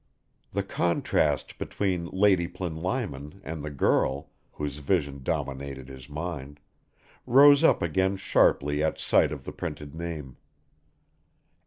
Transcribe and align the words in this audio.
The 0.51 0.63
contrast 0.63 1.59
between 1.59 2.07
Lady 2.07 2.47
Plinlimon 2.47 3.39
and 3.43 3.63
the 3.63 3.69
girl, 3.69 4.31
whose 4.53 4.79
vision 4.79 5.21
dominated 5.21 5.89
his 5.89 6.09
mind, 6.09 6.59
rose 7.27 7.63
up 7.63 7.83
again 7.83 8.17
sharply 8.17 8.83
at 8.83 8.97
sight 8.97 9.31
of 9.31 9.43
the 9.43 9.51
printed 9.53 9.93
name. 9.93 10.37